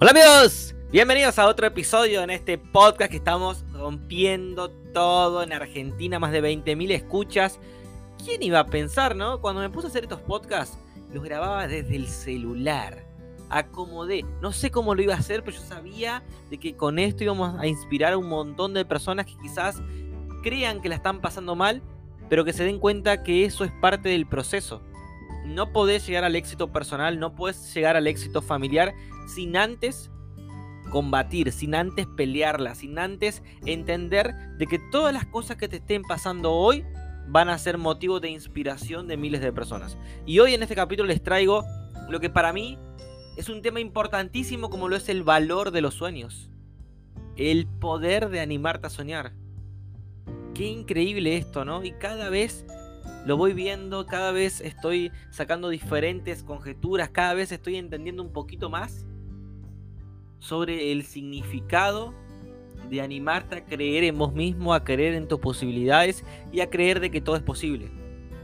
Hola 0.00 0.12
amigos, 0.12 0.76
bienvenidos 0.92 1.40
a 1.40 1.48
otro 1.48 1.66
episodio 1.66 2.22
en 2.22 2.30
este 2.30 2.56
podcast 2.56 3.10
que 3.10 3.16
estamos 3.16 3.64
rompiendo 3.72 4.70
todo 4.70 5.42
en 5.42 5.52
Argentina, 5.52 6.20
más 6.20 6.30
de 6.30 6.40
20.000 6.40 6.92
escuchas. 6.92 7.58
¿Quién 8.24 8.44
iba 8.44 8.60
a 8.60 8.66
pensar, 8.66 9.16
no? 9.16 9.40
Cuando 9.40 9.60
me 9.60 9.70
puse 9.70 9.88
a 9.88 9.90
hacer 9.90 10.04
estos 10.04 10.20
podcasts, 10.20 10.78
los 11.12 11.24
grababa 11.24 11.66
desde 11.66 11.96
el 11.96 12.06
celular. 12.06 13.04
Acomodé, 13.50 14.24
no 14.40 14.52
sé 14.52 14.70
cómo 14.70 14.94
lo 14.94 15.02
iba 15.02 15.14
a 15.14 15.18
hacer, 15.18 15.42
pero 15.42 15.56
yo 15.56 15.64
sabía 15.64 16.22
de 16.48 16.58
que 16.58 16.76
con 16.76 17.00
esto 17.00 17.24
íbamos 17.24 17.58
a 17.58 17.66
inspirar 17.66 18.12
a 18.12 18.18
un 18.18 18.28
montón 18.28 18.74
de 18.74 18.84
personas 18.84 19.26
que 19.26 19.36
quizás 19.42 19.82
crean 20.44 20.80
que 20.80 20.90
la 20.90 20.94
están 20.94 21.20
pasando 21.20 21.56
mal, 21.56 21.82
pero 22.28 22.44
que 22.44 22.52
se 22.52 22.62
den 22.62 22.78
cuenta 22.78 23.24
que 23.24 23.44
eso 23.44 23.64
es 23.64 23.72
parte 23.72 24.10
del 24.10 24.28
proceso 24.28 24.80
no 25.48 25.72
podés 25.72 26.06
llegar 26.06 26.24
al 26.24 26.36
éxito 26.36 26.72
personal, 26.72 27.18
no 27.18 27.34
puedes 27.34 27.74
llegar 27.74 27.96
al 27.96 28.06
éxito 28.06 28.42
familiar 28.42 28.94
sin 29.26 29.56
antes 29.56 30.10
combatir, 30.90 31.52
sin 31.52 31.74
antes 31.74 32.06
pelearla, 32.06 32.74
sin 32.74 32.98
antes 32.98 33.42
entender 33.66 34.34
de 34.58 34.66
que 34.66 34.78
todas 34.90 35.12
las 35.12 35.26
cosas 35.26 35.56
que 35.56 35.68
te 35.68 35.76
estén 35.76 36.02
pasando 36.02 36.52
hoy 36.52 36.84
van 37.28 37.48
a 37.48 37.58
ser 37.58 37.78
motivo 37.78 38.20
de 38.20 38.30
inspiración 38.30 39.06
de 39.06 39.16
miles 39.16 39.40
de 39.40 39.52
personas. 39.52 39.98
Y 40.26 40.38
hoy 40.38 40.54
en 40.54 40.62
este 40.62 40.74
capítulo 40.74 41.08
les 41.08 41.22
traigo 41.22 41.64
lo 42.08 42.20
que 42.20 42.30
para 42.30 42.52
mí 42.52 42.78
es 43.36 43.48
un 43.48 43.62
tema 43.62 43.80
importantísimo 43.80 44.70
como 44.70 44.88
lo 44.88 44.96
es 44.96 45.08
el 45.08 45.22
valor 45.22 45.70
de 45.70 45.82
los 45.82 45.94
sueños. 45.94 46.50
El 47.36 47.66
poder 47.66 48.30
de 48.30 48.40
animarte 48.40 48.88
a 48.88 48.90
soñar. 48.90 49.32
Qué 50.54 50.66
increíble 50.66 51.36
esto, 51.36 51.64
¿no? 51.64 51.84
Y 51.84 51.92
cada 51.92 52.30
vez 52.30 52.64
lo 53.26 53.36
voy 53.36 53.52
viendo, 53.52 54.06
cada 54.06 54.32
vez 54.32 54.60
estoy 54.60 55.12
sacando 55.30 55.68
diferentes 55.68 56.42
conjeturas, 56.42 57.10
cada 57.10 57.34
vez 57.34 57.52
estoy 57.52 57.76
entendiendo 57.76 58.22
un 58.22 58.32
poquito 58.32 58.70
más 58.70 59.06
sobre 60.38 60.92
el 60.92 61.04
significado 61.04 62.14
de 62.88 63.00
animarte 63.00 63.56
a 63.56 63.64
creer 63.64 64.04
en 64.04 64.16
vos 64.18 64.32
mismo, 64.32 64.72
a 64.72 64.84
creer 64.84 65.14
en 65.14 65.28
tus 65.28 65.40
posibilidades 65.40 66.24
y 66.52 66.60
a 66.60 66.70
creer 66.70 67.00
de 67.00 67.10
que 67.10 67.20
todo 67.20 67.36
es 67.36 67.42
posible. 67.42 67.90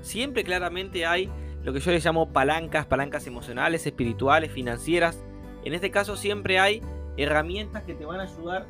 Siempre 0.02 0.44
claramente 0.44 1.06
hay 1.06 1.30
lo 1.62 1.72
que 1.72 1.80
yo 1.80 1.90
le 1.90 2.00
llamo 2.00 2.30
palancas, 2.30 2.84
palancas 2.84 3.26
emocionales, 3.26 3.86
espirituales, 3.86 4.52
financieras. 4.52 5.24
En 5.64 5.72
este 5.72 5.90
caso 5.90 6.16
siempre 6.16 6.58
hay 6.58 6.82
herramientas 7.16 7.84
que 7.84 7.94
te 7.94 8.04
van 8.04 8.20
a 8.20 8.24
ayudar 8.24 8.66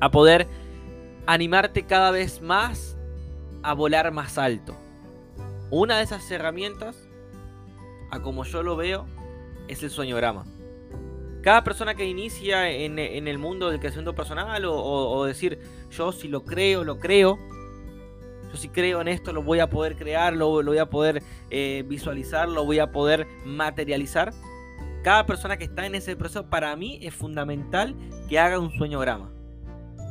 a 0.00 0.10
poder 0.10 0.46
animarte 1.26 1.86
cada 1.86 2.10
vez 2.10 2.42
más 2.42 2.98
a 3.62 3.72
volar 3.72 4.12
más 4.12 4.36
alto. 4.36 4.76
Una 5.70 5.98
de 5.98 6.04
esas 6.04 6.30
herramientas, 6.30 6.96
a 8.10 8.20
como 8.20 8.44
yo 8.44 8.62
lo 8.62 8.76
veo, 8.76 9.06
es 9.68 9.82
el 9.82 9.90
sueñograma. 9.90 10.46
Cada 11.42 11.62
persona 11.62 11.94
que 11.94 12.06
inicia 12.06 12.70
en, 12.70 12.98
el 12.98 13.38
mundo 13.38 13.70
del 13.70 13.78
crecimiento 13.78 14.14
personal 14.14 14.64
o, 14.66 15.24
decir, 15.24 15.58
yo 15.90 16.10
si 16.12 16.28
lo 16.28 16.44
creo, 16.44 16.84
lo 16.84 16.98
creo, 16.98 17.38
yo 18.50 18.56
si 18.56 18.70
creo 18.70 19.00
en 19.02 19.08
esto, 19.08 19.32
lo 19.32 19.42
voy 19.42 19.60
a 19.60 19.68
poder 19.68 19.96
crear, 19.96 20.34
lo, 20.34 20.50
voy 20.50 20.78
a 20.78 20.86
poder 20.86 21.22
eh, 21.50 21.84
visualizar, 21.86 22.48
lo 22.48 22.64
voy 22.64 22.78
a 22.78 22.90
poder 22.90 23.26
materializar. 23.44 24.32
Cada 25.04 25.26
persona 25.26 25.58
que 25.58 25.64
está 25.64 25.86
en 25.86 25.94
ese 25.94 26.16
proceso, 26.16 26.48
para 26.48 26.74
mí 26.76 26.98
es 27.02 27.14
fundamental 27.14 27.94
que 28.28 28.38
haga 28.38 28.58
un 28.58 28.72
sueñograma. 28.72 29.30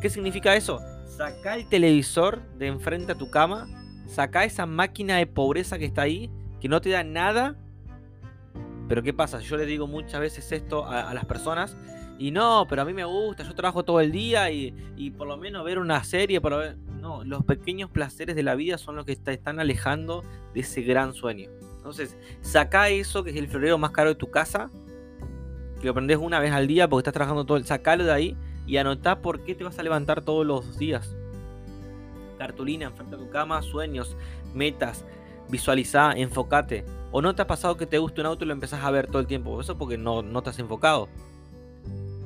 ¿Qué 0.01 0.09
significa 0.09 0.55
eso? 0.55 0.79
Saca 1.17 1.55
el 1.55 1.67
televisor 1.67 2.41
de 2.57 2.67
enfrente 2.67 3.11
a 3.11 3.15
tu 3.15 3.29
cama 3.31 3.67
saca 4.07 4.43
esa 4.45 4.65
máquina 4.65 5.17
de 5.17 5.27
pobreza 5.27 5.77
que 5.77 5.85
está 5.85 6.03
ahí, 6.03 6.31
que 6.59 6.67
no 6.67 6.81
te 6.81 6.89
da 6.89 7.03
nada. 7.03 7.55
Pero 8.87 9.03
¿qué 9.03 9.13
pasa? 9.13 9.39
Yo 9.39 9.57
le 9.57 9.65
digo 9.65 9.85
muchas 9.85 10.19
veces 10.19 10.51
esto 10.51 10.85
a, 10.87 11.13
las 11.13 11.25
personas 11.25 11.77
y 12.17 12.31
no, 12.31 12.65
pero 12.69 12.81
a 12.81 12.85
mí 12.85 12.93
me 12.93 13.03
gusta, 13.03 13.43
yo 13.43 13.53
trabajo 13.53 13.83
todo 13.83 13.99
el 13.99 14.11
día 14.11 14.49
y, 14.49 14.71
por 15.17 15.27
lo 15.27 15.37
menos 15.37 15.63
ver 15.65 15.77
una 15.77 16.03
serie. 16.03 16.41
No, 16.99 17.23
los 17.23 17.43
pequeños 17.43 17.89
placeres 17.89 18.35
de 18.35 18.43
la 18.43 18.55
vida 18.55 18.77
son 18.77 18.95
los 18.95 19.05
que 19.05 19.15
te 19.15 19.33
están 19.33 19.59
alejando 19.59 20.23
de 20.53 20.61
ese 20.61 20.81
gran 20.81 21.13
sueño. 21.13 21.49
Entonces, 21.77 22.17
saca 22.41 22.89
eso 22.89 23.23
que 23.23 23.29
es 23.29 23.35
el 23.35 23.47
florero 23.47 23.77
más 23.77 23.91
caro 23.91 24.09
de 24.09 24.15
tu 24.15 24.31
casa, 24.31 24.69
que 25.79 25.85
lo 25.85 25.91
aprendes 25.91 26.17
una 26.17 26.39
vez 26.39 26.51
al 26.51 26.67
día 26.67 26.87
porque 26.87 27.01
estás 27.01 27.13
trabajando 27.13 27.45
todo 27.45 27.57
el... 27.57 27.65
Sacalo 27.65 28.03
de 28.03 28.11
ahí 28.11 28.37
y 28.65 28.77
anotá 28.77 29.21
por 29.21 29.43
qué 29.43 29.53
te 29.53 29.63
vas 29.63 29.77
a 29.79 29.83
levantar 29.83 30.21
todos 30.21 30.45
los 30.45 30.77
días 30.77 31.15
cartulina 32.37 32.85
enfrente 32.85 33.15
a 33.15 33.17
tu 33.17 33.29
cama, 33.29 33.61
sueños, 33.61 34.15
metas, 34.53 35.05
visualiza, 35.49 36.13
enfocate. 36.13 36.85
¿O 37.11 37.21
no 37.21 37.35
te 37.35 37.41
ha 37.41 37.47
pasado 37.47 37.77
que 37.77 37.85
te 37.85 37.97
gusta 37.97 38.21
un 38.21 38.27
auto 38.27 38.43
y 38.43 38.47
lo 38.47 38.53
empezás 38.53 38.83
a 38.83 38.91
ver 38.91 39.07
todo 39.07 39.19
el 39.19 39.27
tiempo? 39.27 39.59
Eso 39.61 39.77
porque 39.77 39.97
no, 39.97 40.21
no 40.21 40.41
te 40.41 40.49
has 40.49 40.59
enfocado. 40.59 41.09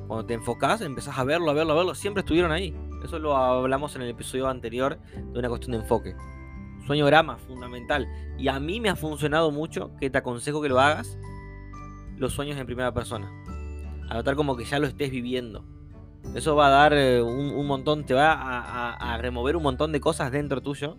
Cuando 0.06 0.26
te 0.26 0.34
enfocas, 0.34 0.80
empezás 0.80 1.18
a 1.18 1.24
verlo, 1.24 1.50
a 1.50 1.54
verlo, 1.54 1.72
a 1.72 1.76
verlo. 1.76 1.94
Siempre 1.94 2.20
estuvieron 2.20 2.52
ahí. 2.52 2.74
Eso 3.04 3.18
lo 3.18 3.36
hablamos 3.36 3.96
en 3.96 4.02
el 4.02 4.10
episodio 4.10 4.48
anterior 4.48 4.98
de 5.14 5.38
una 5.38 5.48
cuestión 5.48 5.72
de 5.72 5.78
enfoque. 5.78 6.14
Sueñograma, 6.86 7.38
fundamental. 7.38 8.08
Y 8.38 8.48
a 8.48 8.58
mí 8.58 8.80
me 8.80 8.90
ha 8.90 8.96
funcionado 8.96 9.50
mucho, 9.50 9.92
que 10.00 10.10
te 10.10 10.18
aconsejo 10.18 10.60
que 10.60 10.68
lo 10.68 10.80
hagas, 10.80 11.16
los 12.18 12.32
sueños 12.32 12.58
en 12.58 12.66
primera 12.66 12.92
persona. 12.92 13.30
Anotar 14.10 14.36
como 14.36 14.56
que 14.56 14.64
ya 14.64 14.78
lo 14.78 14.86
estés 14.86 15.10
viviendo. 15.10 15.64
Eso 16.34 16.56
va 16.56 16.68
a 16.68 16.70
dar 16.70 16.94
eh, 16.94 17.20
un, 17.20 17.66
montón, 17.66 18.04
te 18.04 18.14
va 18.14 18.32
a, 18.32 19.18
remover 19.18 19.56
un 19.56 19.62
montón 19.62 19.92
de 19.92 20.00
cosas 20.00 20.32
dentro 20.32 20.60
tuyo. 20.62 20.96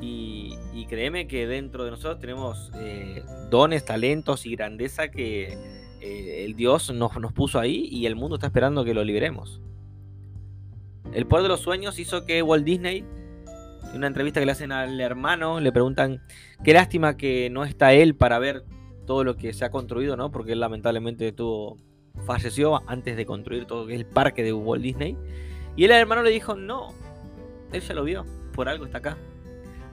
Y, 0.00 0.56
créeme 0.88 1.28
que 1.28 1.46
dentro 1.46 1.84
de 1.84 1.90
nosotros 1.90 2.18
tenemos 2.18 2.72
eh, 2.76 3.22
dones, 3.50 3.84
talentos 3.84 4.46
y 4.46 4.56
grandeza 4.56 5.08
que 5.08 5.52
eh, 6.00 6.44
el 6.46 6.54
Dios 6.54 6.90
nos, 6.94 7.14
nos 7.20 7.34
puso 7.34 7.60
ahí 7.60 7.86
y 7.90 8.06
el 8.06 8.16
mundo 8.16 8.36
está 8.36 8.46
esperando 8.46 8.86
que 8.86 8.94
lo 8.94 9.04
liberemos. 9.04 9.60
El 11.12 11.26
poder 11.26 11.42
de 11.42 11.48
los 11.50 11.60
sueños 11.60 11.98
hizo 11.98 12.24
que 12.24 12.42
Walt 12.42 12.64
Disney, 12.64 13.04
en 13.90 13.96
una 13.96 14.06
entrevista 14.06 14.40
que 14.40 14.46
le 14.46 14.52
hacen 14.52 14.72
al 14.72 14.98
hermano, 14.98 15.60
le 15.60 15.72
preguntan 15.72 16.22
qué 16.64 16.72
lástima 16.72 17.18
que 17.18 17.50
no 17.50 17.64
está 17.64 17.92
él 17.92 18.14
para 18.14 18.38
ver 18.38 18.64
todo 19.06 19.24
lo 19.24 19.36
que 19.36 19.52
se 19.52 19.66
ha 19.66 19.70
construido, 19.70 20.16
¿no? 20.16 20.30
Porque 20.30 20.52
él 20.52 20.60
lamentablemente 20.60 21.32
tuvo 21.32 21.76
falleció 22.26 22.82
antes 22.88 23.16
de 23.16 23.26
construir 23.26 23.66
todo 23.66 23.88
el 23.88 24.06
parque 24.06 24.42
de 24.42 24.52
Walt 24.52 24.82
Disney. 24.82 25.16
Y 25.76 25.84
el 25.84 25.90
hermano 25.92 26.22
le 26.22 26.30
dijo, 26.30 26.54
no, 26.56 26.92
él 27.72 27.80
ya 27.80 27.94
lo 27.94 28.04
vio, 28.04 28.24
por 28.52 28.68
algo 28.68 28.84
está 28.84 28.98
acá. 28.98 29.16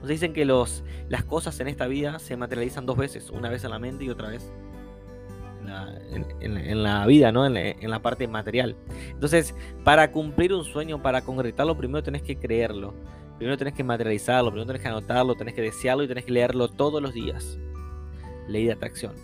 Nos 0.00 0.08
dicen 0.08 0.32
que 0.32 0.44
los, 0.44 0.84
las 1.08 1.24
cosas 1.24 1.58
en 1.60 1.68
esta 1.68 1.86
vida 1.86 2.18
se 2.18 2.36
materializan 2.36 2.86
dos 2.86 2.96
veces, 2.96 3.30
una 3.30 3.48
vez 3.48 3.64
en 3.64 3.70
la 3.70 3.78
mente 3.78 4.04
y 4.04 4.10
otra 4.10 4.28
vez 4.28 4.50
en 6.40 6.82
la, 6.82 7.06
vida, 7.06 7.32
¿no? 7.32 7.46
En 7.46 7.90
la, 7.90 8.00
parte 8.00 8.28
material. 8.28 8.76
Entonces, 9.10 9.54
para 9.84 10.12
cumplir 10.12 10.52
un 10.52 10.64
sueño, 10.64 11.02
para 11.02 11.22
concretarlo, 11.22 11.76
primero 11.76 12.02
tenés 12.02 12.22
que 12.22 12.36
creerlo. 12.36 12.94
Primero 13.38 13.58
tenés 13.58 13.74
que 13.74 13.84
materializarlo, 13.84 14.50
primero 14.50 14.66
tenés 14.66 14.82
que 14.82 14.88
anotarlo, 14.88 15.34
tenés 15.34 15.54
que 15.54 15.62
desearlo 15.62 16.04
y 16.04 16.08
tenés 16.08 16.24
que 16.24 16.32
leerlo 16.32 16.68
todos 16.68 17.02
los 17.02 17.12
días. 17.12 17.58
Ley 18.48 18.66
de 18.66 18.72
atracción. 18.72 19.14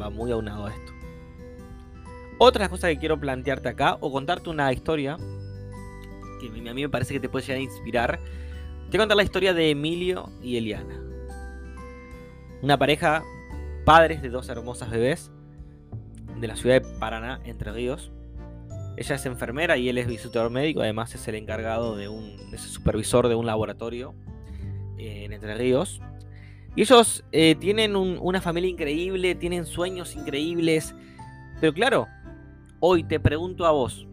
Va 0.00 0.10
muy 0.10 0.30
aunado 0.30 0.66
a 0.66 0.70
esto. 0.70 0.92
Otra 2.44 2.68
cosa 2.68 2.88
que 2.88 2.98
quiero 2.98 3.20
plantearte 3.20 3.68
acá 3.68 3.98
o 4.00 4.10
contarte 4.10 4.50
una 4.50 4.72
historia 4.72 5.16
que 6.40 6.48
a 6.48 6.74
mí 6.74 6.82
me 6.82 6.88
parece 6.88 7.14
que 7.14 7.20
te 7.20 7.28
puede 7.28 7.46
llegar 7.46 7.60
a 7.60 7.62
inspirar. 7.62 8.18
Te 8.90 8.96
voy 8.96 8.96
a 8.96 8.98
contar 9.02 9.16
la 9.16 9.22
historia 9.22 9.54
de 9.54 9.70
Emilio 9.70 10.28
y 10.42 10.56
Eliana. 10.56 11.00
Una 12.60 12.76
pareja, 12.76 13.22
padres 13.84 14.22
de 14.22 14.28
dos 14.28 14.48
hermosas 14.48 14.90
bebés 14.90 15.30
de 16.40 16.48
la 16.48 16.56
ciudad 16.56 16.82
de 16.82 16.98
Paraná, 16.98 17.40
Entre 17.44 17.70
Ríos. 17.70 18.10
Ella 18.96 19.14
es 19.14 19.24
enfermera 19.24 19.76
y 19.76 19.88
él 19.88 19.98
es 19.98 20.08
visitador 20.08 20.50
médico, 20.50 20.80
además 20.80 21.14
es 21.14 21.28
el 21.28 21.36
encargado 21.36 21.94
de 21.94 22.08
un 22.08 22.52
es 22.52 22.60
supervisor 22.62 23.28
de 23.28 23.36
un 23.36 23.46
laboratorio 23.46 24.16
eh, 24.98 25.26
en 25.26 25.32
Entre 25.32 25.54
Ríos. 25.54 26.00
Y 26.74 26.80
ellos 26.80 27.22
eh, 27.30 27.54
tienen 27.54 27.94
una 27.94 28.40
familia 28.40 28.68
increíble, 28.68 29.36
tienen 29.36 29.64
sueños 29.64 30.16
increíbles, 30.16 30.92
pero 31.60 31.72
claro, 31.72 32.08
Hoy 32.84 33.04
te 33.04 33.20
pregunto 33.20 33.64
a 33.64 33.70
vos, 33.70 34.08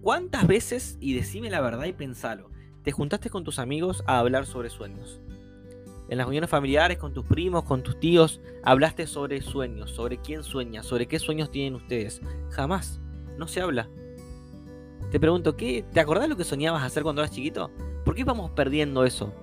¿cuántas 0.00 0.46
veces, 0.46 0.96
y 0.98 1.12
decime 1.12 1.50
la 1.50 1.60
verdad 1.60 1.84
y 1.84 1.92
pensalo, 1.92 2.48
te 2.82 2.90
juntaste 2.90 3.28
con 3.28 3.44
tus 3.44 3.58
amigos 3.58 4.02
a 4.06 4.18
hablar 4.18 4.46
sobre 4.46 4.70
sueños? 4.70 5.20
En 6.08 6.16
las 6.16 6.26
reuniones 6.26 6.48
familiares, 6.48 6.96
con 6.96 7.12
tus 7.12 7.26
primos, 7.26 7.64
con 7.64 7.82
tus 7.82 8.00
tíos, 8.00 8.40
hablaste 8.62 9.06
sobre 9.06 9.42
sueños, 9.42 9.90
sobre 9.90 10.16
quién 10.22 10.42
sueña, 10.42 10.82
sobre 10.82 11.06
qué 11.06 11.18
sueños 11.18 11.50
tienen 11.50 11.74
ustedes. 11.74 12.22
Jamás, 12.48 12.98
no 13.36 13.46
se 13.46 13.60
habla. 13.60 13.90
Te 15.10 15.20
pregunto, 15.20 15.54
¿qué? 15.54 15.84
¿Te 15.92 16.00
acordás 16.00 16.26
lo 16.26 16.38
que 16.38 16.44
soñabas 16.44 16.82
hacer 16.82 17.02
cuando 17.02 17.20
eras 17.20 17.34
chiquito? 17.34 17.70
¿Por 18.06 18.14
qué 18.14 18.24
vamos 18.24 18.52
perdiendo 18.52 19.04
eso? 19.04 19.34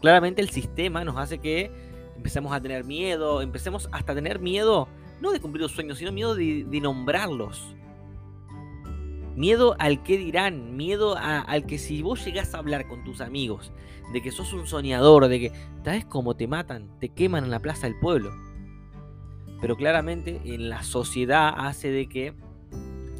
Claramente 0.00 0.40
el 0.42 0.50
sistema 0.50 1.04
nos 1.04 1.16
hace 1.16 1.38
que 1.38 1.72
empecemos 2.16 2.52
a 2.52 2.60
tener 2.60 2.84
miedo, 2.84 3.42
empecemos 3.42 3.88
hasta 3.90 4.12
a 4.12 4.14
tener 4.14 4.38
miedo, 4.38 4.86
no 5.20 5.32
de 5.32 5.40
cumplir 5.40 5.62
los 5.62 5.72
sueños, 5.72 5.98
sino 5.98 6.12
miedo 6.12 6.36
de, 6.36 6.62
de 6.68 6.80
nombrarlos. 6.80 7.74
Miedo 9.34 9.76
al 9.78 10.02
que 10.02 10.18
dirán, 10.18 10.76
miedo 10.76 11.16
al 11.16 11.66
que 11.66 11.78
si 11.78 12.02
vos 12.02 12.24
llegás 12.24 12.54
a 12.54 12.58
hablar 12.58 12.86
con 12.86 13.02
tus 13.02 13.20
amigos 13.20 13.72
de 14.12 14.20
que 14.20 14.30
sos 14.30 14.52
un 14.52 14.66
soñador, 14.66 15.28
de 15.28 15.40
que, 15.40 15.52
¿sabes 15.84 16.04
cómo 16.04 16.36
te 16.36 16.46
matan? 16.46 16.90
Te 17.00 17.08
queman 17.08 17.44
en 17.44 17.50
la 17.50 17.60
plaza 17.60 17.86
del 17.86 17.98
pueblo. 17.98 18.30
Pero 19.60 19.76
claramente 19.76 20.40
en 20.44 20.68
la 20.68 20.82
sociedad 20.82 21.54
hace 21.56 21.90
de 21.90 22.08
que 22.08 22.34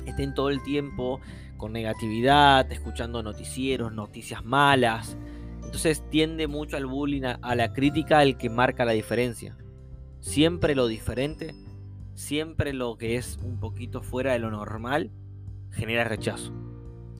estén 0.07 0.35
todo 0.35 0.51
el 0.51 0.63
tiempo 0.63 1.21
con 1.57 1.73
negatividad, 1.73 2.71
escuchando 2.71 3.23
noticieros, 3.23 3.93
noticias 3.93 4.45
malas. 4.45 5.17
Entonces 5.65 6.03
tiende 6.11 6.47
mucho 6.49 6.77
al 6.77 6.87
bullying, 6.87 7.23
a 7.41 7.55
la 7.55 7.73
crítica, 7.73 8.23
el 8.23 8.37
que 8.37 8.51
marca 8.51 8.85
la 8.85 8.93
diferencia. 8.93 9.57
Siempre 10.21 10.75
lo 10.75 10.89
diferente, 10.89 11.55
siempre 12.15 12.73
lo 12.73 12.99
que 12.99 13.17
es 13.17 13.39
un 13.43 13.59
poquito 13.59 14.03
fuera 14.03 14.33
de 14.33 14.41
lo 14.41 14.51
normal, 14.51 15.11
genera 15.73 16.05
rechazo. 16.05 16.53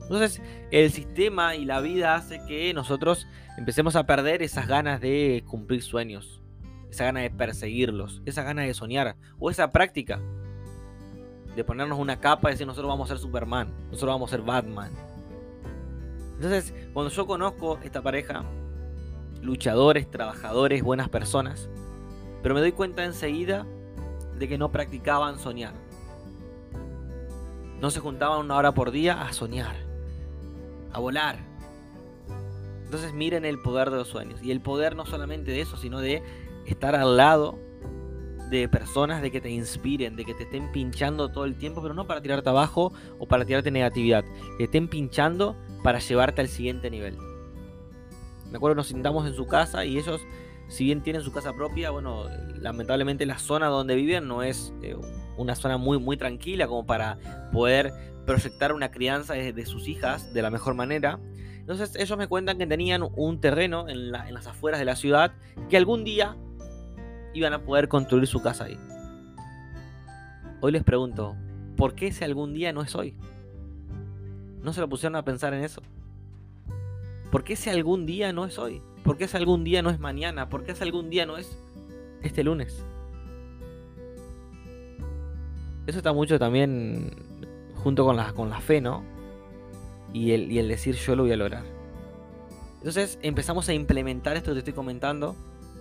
Entonces 0.01 0.41
el 0.71 0.91
sistema 0.91 1.55
y 1.55 1.65
la 1.65 1.81
vida 1.81 2.15
hace 2.15 2.41
que 2.47 2.73
nosotros 2.73 3.27
empecemos 3.57 3.95
a 3.95 4.05
perder 4.05 4.41
esas 4.41 4.67
ganas 4.67 5.01
de 5.01 5.43
cumplir 5.47 5.81
sueños, 5.81 6.41
esa 6.89 7.05
gana 7.05 7.21
de 7.21 7.31
perseguirlos, 7.31 8.21
esa 8.25 8.43
gana 8.43 8.63
de 8.63 8.73
soñar 8.73 9.15
o 9.39 9.49
esa 9.49 9.71
práctica 9.71 10.19
de 11.55 11.63
ponernos 11.63 11.99
una 11.99 12.19
capa 12.19 12.49
y 12.49 12.53
decir 12.53 12.67
nosotros 12.67 12.89
vamos 12.89 13.09
a 13.09 13.13
ser 13.13 13.21
Superman, 13.21 13.73
nosotros 13.91 14.15
vamos 14.15 14.31
a 14.31 14.35
ser 14.35 14.45
Batman. 14.45 14.91
Entonces, 16.35 16.73
cuando 16.93 17.11
yo 17.11 17.27
conozco 17.27 17.79
esta 17.83 18.01
pareja, 18.01 18.43
luchadores, 19.41 20.09
trabajadores, 20.09 20.83
buenas 20.83 21.09
personas, 21.09 21.69
pero 22.41 22.55
me 22.55 22.61
doy 22.61 22.71
cuenta 22.71 23.05
enseguida 23.05 23.65
de 24.37 24.47
que 24.47 24.57
no 24.57 24.71
practicaban 24.71 25.39
soñar. 25.39 25.73
No 27.83 27.91
se 27.91 27.99
juntaban 27.99 28.39
una 28.39 28.55
hora 28.55 28.71
por 28.71 28.91
día 28.91 29.23
a 29.23 29.33
soñar, 29.33 29.75
a 30.93 30.99
volar. 30.99 31.39
Entonces 32.85 33.11
miren 33.11 33.43
el 33.43 33.59
poder 33.59 33.89
de 33.89 33.97
los 33.97 34.07
sueños. 34.07 34.41
Y 34.41 34.51
el 34.51 34.61
poder 34.61 34.95
no 34.95 35.05
solamente 35.05 35.51
de 35.51 35.59
eso, 35.59 35.75
sino 35.75 35.99
de 35.99 36.23
estar 36.65 36.95
al 36.95 37.17
lado 37.17 37.59
de 38.49 38.69
personas 38.69 39.21
de 39.21 39.31
que 39.31 39.41
te 39.41 39.49
inspiren, 39.49 40.15
de 40.15 40.23
que 40.23 40.33
te 40.33 40.43
estén 40.43 40.71
pinchando 40.71 41.27
todo 41.27 41.43
el 41.43 41.57
tiempo, 41.57 41.81
pero 41.81 41.93
no 41.93 42.07
para 42.07 42.21
tirarte 42.21 42.47
abajo 42.47 42.93
o 43.19 43.27
para 43.27 43.43
tirarte 43.43 43.69
negatividad, 43.69 44.23
que 44.57 44.63
estén 44.63 44.87
pinchando 44.87 45.57
para 45.83 45.99
llevarte 45.99 46.39
al 46.39 46.47
siguiente 46.47 46.89
nivel. 46.89 47.17
Me 48.49 48.55
acuerdo 48.55 48.75
nos 48.75 48.87
sentamos 48.87 49.27
en 49.27 49.33
su 49.33 49.45
casa 49.45 49.83
y 49.83 49.97
ellos, 49.97 50.21
si 50.69 50.85
bien 50.85 51.03
tienen 51.03 51.21
su 51.21 51.33
casa 51.33 51.51
propia, 51.51 51.89
bueno, 51.89 52.29
lamentablemente 52.61 53.25
la 53.25 53.39
zona 53.39 53.67
donde 53.67 53.95
viven 53.95 54.25
no 54.25 54.41
es 54.41 54.73
eh, 54.83 54.95
una 55.37 55.55
zona 55.55 55.77
muy, 55.77 55.99
muy 55.99 56.17
tranquila 56.17 56.67
como 56.67 56.85
para 56.85 57.17
poder 57.51 57.93
proyectar 58.25 58.73
una 58.73 58.91
crianza 58.91 59.33
de, 59.33 59.65
sus 59.65 59.87
hijas 59.87 60.33
de 60.33 60.41
la 60.41 60.49
mejor 60.49 60.75
manera. 60.75 61.19
Entonces 61.59 61.95
ellos 61.95 62.17
me 62.17 62.27
cuentan 62.27 62.57
que 62.57 62.67
tenían 62.67 63.07
un 63.15 63.39
terreno 63.39 63.87
en 63.87 64.11
las 64.11 64.47
afueras 64.47 64.79
de 64.79 64.85
la 64.85 64.95
ciudad 64.95 65.33
que 65.69 65.77
algún 65.77 66.03
día 66.03 66.35
iban 67.33 67.53
a 67.53 67.63
poder 67.63 67.87
construir 67.87 68.27
su 68.27 68.41
casa 68.41 68.65
ahí. 68.65 68.77
Hoy 70.61 70.71
les 70.71 70.83
pregunto, 70.83 71.35
¿por 71.75 71.95
qué 71.95 72.07
ese 72.07 72.25
algún 72.25 72.53
día 72.53 72.71
no 72.71 72.81
es 72.81 72.95
hoy? 72.95 73.15
¿No 74.61 74.71
se 74.71 74.79
lo 74.79 74.87
pusieron 74.87 75.15
a 75.15 75.25
pensar 75.25 75.53
en 75.53 75.63
eso? 75.63 75.81
¿Por 77.31 77.43
qué 77.43 77.53
ese 77.53 77.69
algún 77.69 78.05
día 78.05 78.31
no 78.31 78.45
es 78.45 78.57
hoy? 78.57 78.81
¿Por 79.03 79.17
qué 79.17 79.25
ese 79.25 79.35
algún 79.37 79.63
día 79.63 79.81
no 79.81 79.89
es 79.89 79.99
mañana? 79.99 80.47
¿Por 80.47 80.63
qué 80.63 80.71
ese 80.71 80.83
algún 80.83 81.09
día 81.09 81.25
no 81.25 81.37
es 81.37 81.57
este 82.21 82.43
lunes? 82.43 82.85
Eso 85.87 85.97
está 85.97 86.13
mucho 86.13 86.39
también 86.39 87.11
junto 87.75 88.05
con 88.05 88.15
la, 88.15 88.33
con 88.33 88.49
la 88.49 88.61
fe, 88.61 88.81
¿no? 88.81 89.03
Y 90.13 90.31
el, 90.31 90.51
y 90.51 90.59
el 90.59 90.67
decir 90.67 90.95
yo 90.95 91.15
lo 91.15 91.23
voy 91.23 91.31
a 91.31 91.37
lograr. 91.37 91.63
Entonces 92.77 93.19
empezamos 93.21 93.67
a 93.69 93.73
implementar 93.73 94.35
esto 94.35 94.51
que 94.51 94.55
te 94.55 94.59
estoy 94.59 94.73
comentando. 94.73 95.35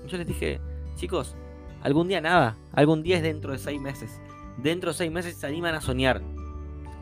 Yo 0.07 0.17
les 0.17 0.27
dije, 0.27 0.61
chicos, 0.97 1.37
Algún 1.83 2.07
día 2.07 2.21
nada, 2.21 2.57
algún 2.73 3.03
día 3.03 3.17
es 3.17 3.23
dentro 3.23 3.53
de 3.53 3.59
seis 3.59 3.81
meses. 3.81 4.21
Dentro 4.57 4.91
de 4.91 4.95
seis 4.97 5.11
meses 5.11 5.37
se 5.37 5.47
animan 5.47 5.75
a 5.75 5.81
soñar. 5.81 6.23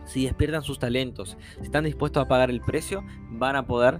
Si 0.06 0.25
despiertan 0.25 0.62
sus 0.62 0.79
talentos, 0.79 1.37
si 1.58 1.64
están 1.64 1.85
dispuestos 1.85 2.23
a 2.23 2.29
pagar 2.29 2.50
el 2.50 2.62
precio, 2.62 3.05
van 3.31 3.56
a 3.56 3.67
poder 3.67 3.99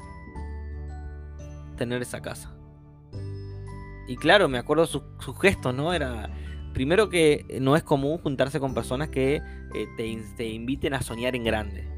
tener 1.76 2.00
esa 2.00 2.23
casa. 2.23 2.55
Y 4.08 4.17
claro, 4.17 4.49
me 4.49 4.58
acuerdo 4.58 4.87
sus 4.87 5.03
su 5.19 5.35
gestos, 5.35 5.75
¿no? 5.75 5.93
Era 5.93 6.31
primero 6.72 7.08
que 7.08 7.58
no 7.61 7.76
es 7.76 7.82
común 7.82 8.19
juntarse 8.19 8.61
con 8.61 8.75
personas 8.75 9.08
que 9.08 9.37
eh, 9.37 9.87
te, 9.96 10.22
te, 10.37 10.49
inviten 10.49 10.94
a 10.94 11.02
soñar 11.02 11.37
en 11.37 11.44
grande. 11.44 11.88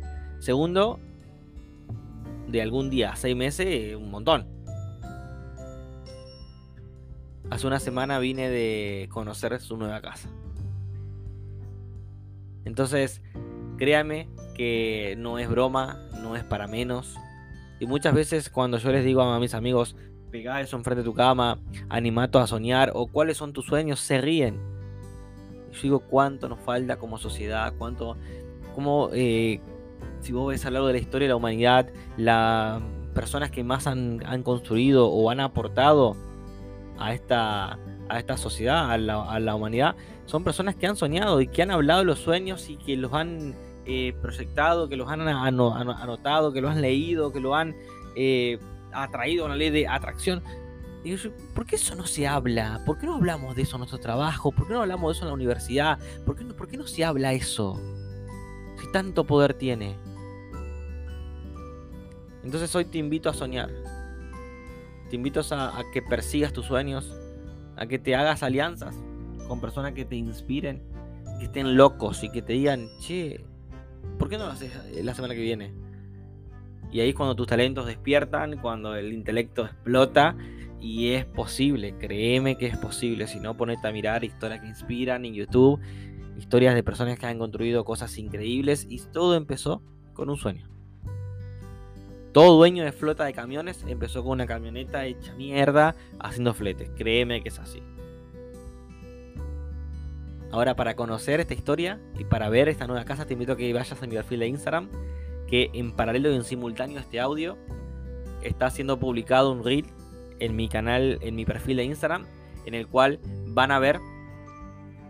Segundo, 0.41 0.99
de 2.49 2.63
algún 2.63 2.91
día 2.91 3.17
seis 3.17 3.37
meses, 3.37 3.97
un 3.97 4.11
montón. 4.11 4.47
Hace 7.51 7.67
una 7.67 7.81
semana 7.81 8.19
vine 8.19 8.49
de 8.49 9.09
conocer 9.11 9.61
su 9.61 9.77
nueva 9.77 10.01
casa. 10.01 10.31
Entonces, 12.65 13.21
créame 13.77 14.29
que 14.55 15.15
no 15.19 15.39
es 15.39 15.49
broma, 15.49 16.09
no 16.23 16.37
es 16.37 16.45
para 16.45 16.67
menos. 16.67 17.17
Y 17.81 17.87
muchas 17.87 18.15
veces 18.15 18.49
cuando 18.49 18.79
yo 18.79 18.93
les 18.93 19.05
digo 19.05 19.23
a 19.23 19.41
mis 19.41 19.55
amigos, 19.55 19.97
pegá 20.33 20.63
eso 20.63 20.77
enfrente 20.77 21.03
de 21.03 21.05
tu 21.05 21.15
cama, 21.15 21.59
animato 21.91 22.41
a 22.41 22.47
soñar, 22.47 22.91
o 22.95 23.07
cuáles 23.07 23.37
son 23.37 23.53
tus 23.53 23.67
sueños, 23.67 24.01
se 24.01 24.21
ríen. 24.21 24.59
Yo 25.71 25.83
digo 25.83 26.01
cuánto 26.01 26.49
nos 26.49 26.59
falta 26.61 26.97
como 26.97 27.19
sociedad, 27.19 27.75
cuánto, 27.79 28.17
como 28.75 29.11
eh, 29.13 29.61
si 30.21 30.33
vos 30.33 30.49
ves 30.49 30.65
a 30.65 30.71
lo 30.71 30.75
largo 30.75 30.87
de 30.89 30.95
la 30.95 30.99
historia 30.99 31.27
de 31.27 31.33
la 31.33 31.37
humanidad, 31.37 31.91
las 32.17 32.83
personas 33.15 33.51
que 33.51 33.63
más 33.63 33.87
han, 33.87 34.21
construido 34.43 35.09
o 35.09 35.31
han 35.31 35.41
aportado 35.41 36.17
a 36.99 37.13
esta, 37.13 37.79
a 38.09 38.19
esta 38.19 38.37
sociedad, 38.39 38.91
a 38.91 38.99
la, 38.99 39.55
humanidad, 39.55 39.97
son 40.25 40.45
personas 40.45 40.75
que 40.77 40.87
han 40.87 40.97
soñado 40.97 41.43
y 41.43 41.47
que 41.47 41.63
han 41.63 41.71
hablado 41.71 42.01
de 42.01 42.07
los 42.07 42.19
sueños 42.19 42.71
y 42.71 42.77
que 42.77 42.97
los 42.97 43.13
han 43.13 43.55
eh, 43.85 44.15
proyectado, 44.23 44.89
que 44.89 44.97
los 44.97 45.11
han 45.11 45.21
anotado, 45.29 46.55
que 46.55 46.63
lo 46.63 46.71
han 46.71 46.81
leído, 46.81 47.33
que 47.33 47.41
lo 47.41 47.55
han 47.55 47.75
eh, 48.17 48.59
atraído 48.93 49.45
a 49.45 49.47
una 49.47 49.57
ley 49.57 49.71
de 49.71 49.87
atracción. 49.89 50.43
Y 51.05 51.17
¿por 51.55 51.67
qué 51.67 51.77
eso 51.77 51.95
no 51.97 52.07
se 52.07 52.29
habla? 52.29 52.83
¿Por 52.87 52.99
qué 52.99 53.07
no 53.07 53.17
hablamos 53.17 53.57
de 53.57 53.63
eso 53.63 53.77
en 53.77 53.81
nuestro 53.81 53.99
trabajo? 53.99 54.53
¿Por 54.53 54.69
qué 54.69 54.75
no 54.75 54.83
hablamos 54.83 55.11
de 55.11 55.13
eso 55.13 55.23
en 55.25 55.29
la 55.29 55.35
universidad? 55.35 55.99
¿Por 56.25 56.37
qué 56.37 56.45
no, 56.45 56.55
por 56.55 56.69
qué 56.69 56.77
no 56.77 56.87
se 56.87 57.05
habla 57.05 57.33
eso? 57.33 57.81
Si 58.81 58.91
tanto 58.93 59.25
poder 59.25 59.55
tiene. 59.55 59.97
Entonces 62.45 62.75
hoy 62.75 62.85
te 62.85 62.99
invito 62.99 63.29
a 63.29 63.35
soñar. 63.35 63.71
Te 65.11 65.17
invito 65.17 65.41
a, 65.51 65.83
que 65.93 66.03
persigas 66.03 66.53
tus 66.53 66.67
sueños, 66.67 67.13
a 67.77 67.87
que 67.87 67.99
te 67.99 68.15
hagas 68.15 68.43
alianzas 68.43 68.97
con 69.49 69.61
personas 69.61 69.93
que 69.93 70.05
te 70.05 70.17
inspiren, 70.17 70.83
que 71.39 71.47
estén 71.47 71.77
locos 71.77 72.23
y 72.25 72.31
que 72.31 72.43
te 72.43 72.55
digan, 72.55 72.89
che, 73.01 73.45
¿por 74.19 74.29
qué 74.29 74.39
no 74.39 74.47
lo 74.47 74.53
haces 74.53 74.73
la 75.03 75.15
semana 75.15 75.35
que 75.35 75.43
viene? 75.43 75.82
Y 76.93 77.01
ahí 77.01 77.09
es 77.09 77.15
cuando 77.15 77.35
tus 77.35 77.47
talentos 77.47 77.87
despiertan, 77.87 78.59
cuando 78.59 78.95
el 78.95 79.13
intelecto 79.13 79.65
explota 79.65 80.37
y 80.79 81.13
es 81.13 81.25
posible, 81.25 81.97
créeme 81.99 82.59
que 82.59 82.67
es 82.67 82.77
posible. 82.77 83.27
Si 83.27 83.41
no, 83.41 83.57
ponete 83.57 83.89
a 83.89 83.93
mirar 83.93 84.25
historias 84.25 84.61
que 84.61 84.69
inspiran 84.69 85.25
en 85.25 85.33
YouTube, 85.33 85.81
historias 86.37 86.75
de 86.75 86.83
personas 86.83 87.19
que 87.19 87.27
han 87.27 87.39
construido 87.39 87.85
cosas 87.85 88.19
increíbles 88.19 88.87
y 88.91 89.01
todo 89.01 89.35
empezó 89.37 89.83
con 90.13 90.29
un 90.29 90.37
sueño. 90.37 90.69
Todo 92.33 92.57
dueño 92.57 92.85
de 92.85 92.93
flota 92.93 93.25
de 93.25 93.33
camiones 93.33 93.85
empezó 93.87 94.23
con 94.23 94.33
una 94.33 94.47
camioneta 94.47 95.05
hecha 95.07 95.35
mierda 95.35 95.95
haciendo 96.19 96.53
fletes. 96.53 96.91
Créeme 96.97 97.43
que 97.43 97.51
es 97.51 97.59
así. 97.59 97.83
Ahora, 100.51 100.77
para 100.77 100.97
conocer 100.97 101.41
esta 101.41 101.55
historia 101.55 102.01
y 102.19 102.25
para 102.25 102.51
ver 102.51 102.69
esta 102.69 102.87
nueva 102.87 103.05
casa, 103.05 103.27
te 103.27 103.35
invito 103.35 103.53
a 103.53 103.57
que 103.57 103.73
vayas 103.73 104.03
a 104.03 104.07
mi 104.07 104.15
perfil 104.15 104.41
de 104.41 104.49
Instagram. 104.49 104.89
Que 105.53 105.69
en 105.75 105.93
paralelo 105.93 106.33
y 106.33 106.37
en 106.37 106.45
simultáneo 106.45 106.97
a 106.97 107.03
este 107.03 107.21
audio 107.21 107.59
está 108.43 108.71
siendo 108.71 108.99
publicado 108.99 109.53
un 109.53 109.63
reel 109.63 109.85
en 110.39 110.57
mi 110.57 110.67
canal, 110.67 111.19
en 111.21 111.35
mi 111.37 111.45
perfil 111.45 111.77
de 111.77 111.85
Instagram, 111.85 112.25
en 112.65 112.73
el 112.73 112.87
cual 112.87 113.21
van 113.49 113.71
a 113.71 113.79
ver 113.79 114.01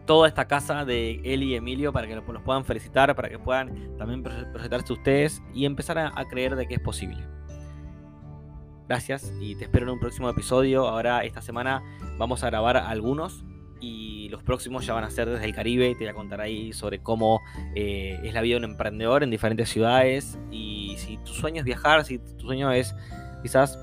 toda 0.04 0.26
esta 0.26 0.48
casa 0.48 0.84
de 0.84 1.20
Eli 1.22 1.52
y 1.52 1.54
Emilio 1.54 1.92
para 1.92 2.08
que 2.08 2.16
los 2.16 2.42
puedan 2.42 2.64
felicitar, 2.64 3.14
para 3.14 3.28
que 3.28 3.38
puedan 3.38 3.96
también 3.98 4.24
presentarse 4.24 4.92
ustedes 4.92 5.40
y 5.54 5.64
empezar 5.64 5.96
a, 5.96 6.24
creer 6.24 6.56
de 6.56 6.66
que 6.66 6.74
es 6.74 6.80
posible. 6.80 7.24
Gracias 8.88 9.32
y 9.40 9.54
te 9.54 9.66
espero 9.66 9.86
en 9.86 9.92
un 9.92 10.00
próximo 10.00 10.28
episodio. 10.28 10.88
Ahora 10.88 11.22
esta 11.22 11.40
semana 11.40 11.84
vamos 12.18 12.42
a 12.42 12.48
grabar 12.48 12.76
algunos 12.76 13.44
y 13.82 14.28
los 14.28 14.42
próximos 14.42 14.86
ya 14.86 14.94
van 14.94 15.04
a 15.04 15.10
ser 15.10 15.28
desde 15.28 15.44
el 15.44 15.54
Caribe. 15.54 15.94
Te 15.94 16.04
voy 16.04 16.08
a 16.08 16.14
contar 16.14 16.40
ahí 16.40 16.72
sobre 16.72 17.00
cómo 17.00 17.40
eh, 17.74 18.18
es 18.22 18.32
la 18.32 18.40
vida 18.40 18.54
de 18.54 18.64
un 18.64 18.70
emprendedor 18.70 19.24
en 19.24 19.30
diferentes 19.30 19.68
ciudades 19.68 20.38
y 20.50 20.94
si 20.98 21.18
tu 21.18 21.32
sueño 21.32 21.58
es 21.58 21.64
viajar, 21.64 22.04
si 22.04 22.18
tu 22.18 22.40
sueño 22.40 22.70
es 22.72 22.94
quizás 23.42 23.78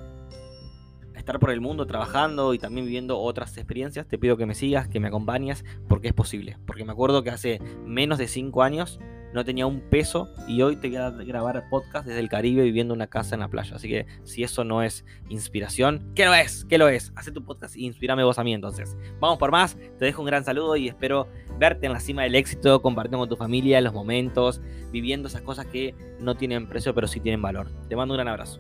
estar 1.16 1.38
por 1.38 1.52
el 1.52 1.60
mundo 1.60 1.86
trabajando 1.86 2.54
y 2.54 2.60
también 2.60 2.86
viviendo 2.86 3.20
otras 3.20 3.56
experiencias, 3.58 4.08
te 4.08 4.18
pido 4.18 4.38
que 4.38 4.46
me 4.46 4.56
sigas, 4.56 4.88
que 4.88 5.02
me 5.02 5.10
acompañes, 5.10 5.66
porque 5.88 6.08
es 6.08 6.14
posible. 6.14 6.58
Porque 6.66 6.86
me 6.86 6.94
acuerdo 6.94 7.22
que 7.22 7.30
hace 7.30 7.60
menos 7.86 8.18
de 8.18 8.28
5 8.28 8.64
años 8.64 9.00
no 9.34 9.46
tenía 9.46 9.66
un 9.66 9.82
peso 9.82 10.34
y 10.48 10.62
hoy 10.62 10.76
te 10.76 10.88
voy 10.88 10.98
a 10.98 11.12
grabar 11.12 11.70
podcast 11.70 12.08
desde 12.08 12.20
el 12.20 12.30
Caribe 12.30 12.64
viviendo 12.64 12.94
en 12.94 13.00
una 13.00 13.08
casa 13.08 13.36
en 13.36 13.42
la 13.42 13.48
playa. 13.48 13.76
Así 13.76 13.88
que 13.88 14.06
si 14.24 14.44
eso 14.44 14.64
no 14.64 14.84
es 14.84 15.06
inspiración, 15.30 16.12
¿qué 16.16 16.26
lo 16.26 16.34
es? 16.34 16.66
¿Qué 16.66 16.78
lo 16.78 16.88
es? 16.88 17.12
Haz 17.16 17.32
tu 17.32 17.44
podcast 17.44 17.76
y 17.76 17.86
inspirame 17.86 18.24
vos 18.24 18.40
a 18.40 18.44
mí 18.44 18.54
entonces. 18.54 18.98
Vamos 19.20 19.38
por 19.38 19.52
más, 19.52 19.78
te 19.98 20.06
dejo 20.06 20.22
un 20.22 20.28
gran 20.28 20.44
saludo 20.44 20.76
y 20.76 20.88
espero 20.88 21.28
verte 21.58 21.86
en 21.86 21.94
la 21.94 22.00
cima 22.00 22.24
del 22.24 22.36
éxito, 22.36 22.82
compartiendo 22.82 23.20
con 23.20 23.30
tu 23.30 23.36
familia 23.36 23.82
los 23.82 23.94
momentos, 23.94 24.62
viviendo 24.92 25.28
esas 25.28 25.42
cosas 25.42 25.66
que 25.68 25.94
no 26.20 26.36
tienen 26.36 26.68
precio 26.68 26.94
pero 26.94 27.08
sí 27.08 27.20
tienen 27.20 27.42
valor. 27.42 27.70
Te 27.88 27.96
mando 27.96 28.14
un 28.14 28.18
gran 28.18 28.28
abrazo. 28.28 28.60